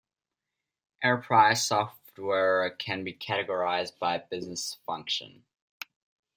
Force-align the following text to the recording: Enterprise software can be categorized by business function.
Enterprise 1.03 1.63
software 1.63 2.67
can 2.71 3.03
be 3.03 3.13
categorized 3.13 3.99
by 3.99 4.17
business 4.17 4.79
function. 4.83 5.45